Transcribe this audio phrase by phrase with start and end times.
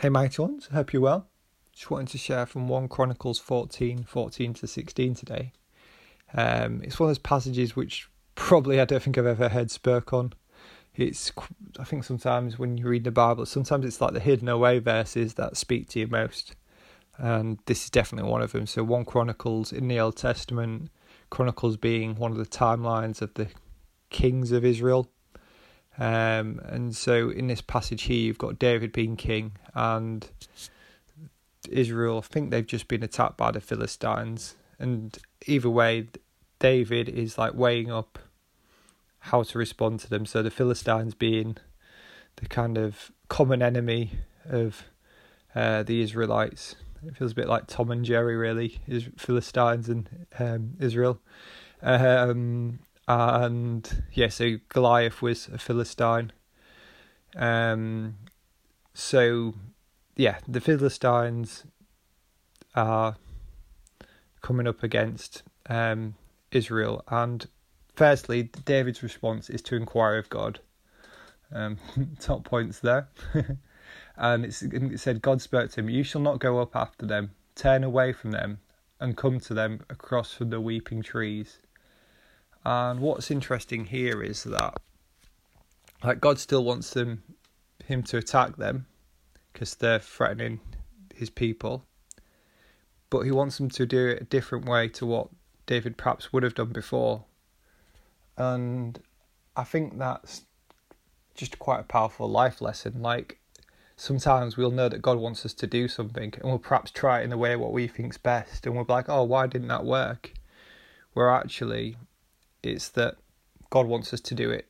[0.00, 1.26] Hey mighty ones, hope you're well.
[1.72, 5.52] Just wanted to share from 1 Chronicles 14, 14 to 16 today.
[6.34, 10.12] Um, it's one of those passages which probably I don't think I've ever heard spoke
[10.12, 10.34] on.
[10.94, 11.32] It's,
[11.78, 15.32] I think sometimes when you read the Bible, sometimes it's like the hidden away verses
[15.34, 16.56] that speak to you most.
[17.16, 18.66] And this is definitely one of them.
[18.66, 20.90] So 1 Chronicles in the Old Testament,
[21.30, 23.48] Chronicles being one of the timelines of the
[24.10, 25.10] kings of Israel
[25.98, 30.28] um, and so in this passage here, you've got David being king and
[31.68, 32.18] Israel.
[32.18, 34.56] I think they've just been attacked by the Philistines.
[34.78, 36.08] And either way,
[36.58, 38.18] David is like weighing up
[39.20, 40.26] how to respond to them.
[40.26, 41.56] So the Philistines being
[42.36, 44.12] the kind of common enemy
[44.44, 44.84] of
[45.54, 46.76] uh, the Israelites.
[47.06, 51.20] It feels a bit like Tom and Jerry, really, is Philistines and um, Israel.
[51.82, 56.32] Um, and yeah, so Goliath was a Philistine.
[57.36, 58.16] Um,
[58.94, 59.54] so
[60.16, 61.64] yeah, the Philistines
[62.74, 63.16] are
[64.42, 66.14] coming up against um,
[66.50, 67.46] Israel, and
[67.94, 70.60] firstly, David's response is to inquire of God.
[71.52, 71.78] Um,
[72.20, 73.08] top points there.
[74.16, 77.84] and it said, God spoke to him, You shall not go up after them, turn
[77.84, 78.58] away from them,
[79.00, 81.58] and come to them across from the weeping trees.
[82.66, 84.80] And what's interesting here is that
[86.02, 87.22] like God still wants them
[87.84, 88.86] him to attack them
[89.52, 90.58] because they're threatening
[91.14, 91.84] his people.
[93.08, 95.28] But he wants them to do it a different way to what
[95.66, 97.24] David perhaps would have done before.
[98.36, 98.98] And
[99.56, 100.42] I think that's
[101.36, 103.00] just quite a powerful life lesson.
[103.00, 103.38] Like
[103.94, 107.22] sometimes we'll know that God wants us to do something and we'll perhaps try it
[107.22, 109.84] in the way what we think's best and we'll be like, oh, why didn't that
[109.84, 110.32] work?
[111.12, 111.96] Where actually
[112.70, 113.16] it's that
[113.70, 114.66] God wants us to do it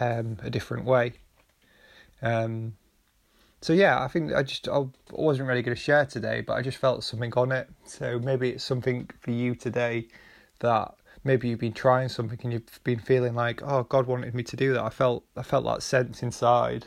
[0.00, 1.14] um, a different way.
[2.22, 2.74] Um,
[3.62, 6.62] so yeah, I think I just I wasn't really going to share today, but I
[6.62, 7.68] just felt something on it.
[7.84, 10.08] So maybe it's something for you today
[10.60, 14.42] that maybe you've been trying something and you've been feeling like, oh, God wanted me
[14.44, 14.82] to do that.
[14.82, 16.86] I felt I felt that sense inside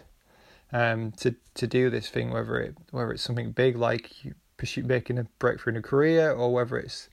[0.71, 4.83] um, to to do this thing, whether it whether it's something big like you pursue
[4.83, 7.09] making a breakthrough in a career, or whether it's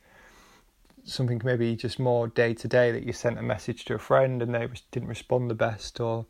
[1.11, 4.43] something maybe just more day to day that you sent a message to a friend
[4.43, 6.27] and they didn't respond the best or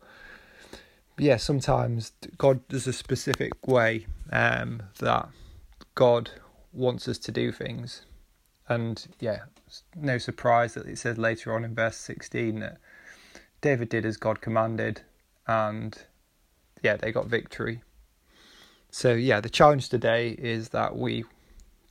[1.17, 5.29] yeah sometimes god there's a specific way um, that
[5.95, 6.31] god
[6.73, 8.03] wants us to do things.
[8.69, 9.41] And yeah
[9.95, 12.77] no surprise that it says later on in verse 16 that
[13.61, 15.01] david did as god commanded
[15.47, 15.97] and
[16.81, 17.83] yeah they got victory.
[18.89, 21.25] So yeah the challenge today is that we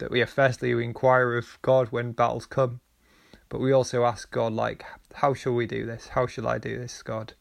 [0.00, 2.80] that we are firstly we inquire of God when battles come,
[3.48, 4.84] but we also ask God like,
[5.14, 6.08] how shall we do this?
[6.08, 7.34] How shall I do this, God?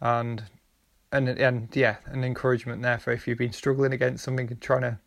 [0.00, 0.44] And
[1.10, 4.82] and and yeah, an encouragement there for if you've been struggling against something and trying
[4.82, 4.98] to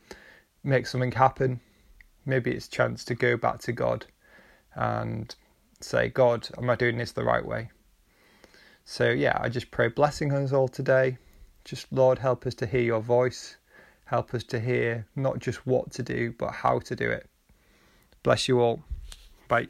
[0.63, 1.59] make something happen,
[2.25, 4.05] maybe it's chance to go back to God
[4.75, 5.33] and
[5.81, 7.69] say, God, am I doing this the right way?
[8.85, 11.17] So yeah, I just pray blessing on us all today.
[11.65, 13.57] Just Lord, help us to hear your voice
[14.07, 17.29] help us to hear not just what to do, but how to do it.
[18.23, 18.83] Bless you all.
[19.47, 19.67] Bye.